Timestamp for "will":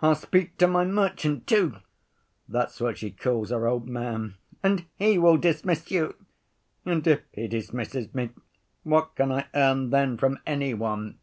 5.18-5.36